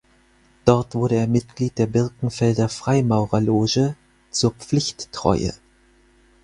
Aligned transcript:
Dort 0.65 0.95
wurde 0.95 1.13
er 1.13 1.27
Mitglied 1.27 1.77
der 1.77 1.85
Birkenfelder 1.85 2.69
Freimaurerloge 2.69 3.95
"Zur 4.31 4.49
Pflichttreue". 4.53 5.53